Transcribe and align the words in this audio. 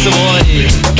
свой 0.00 0.99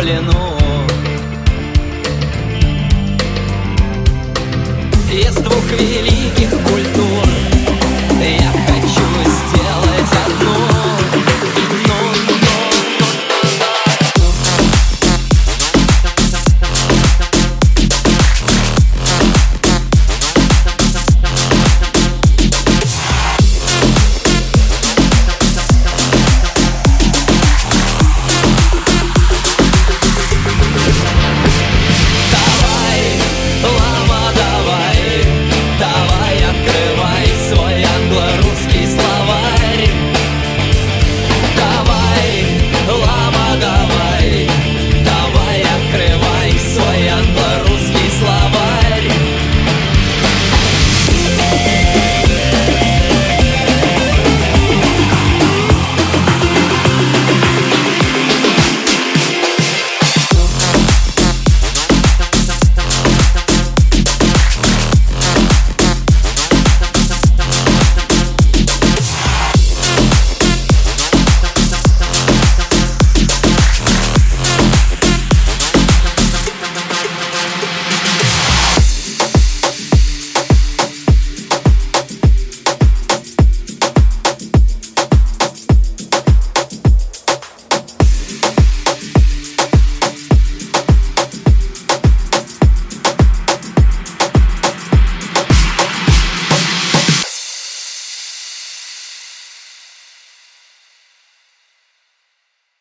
плену 0.00 0.56
Из 5.12 5.34
двух 5.34 5.70
великих 5.78 6.19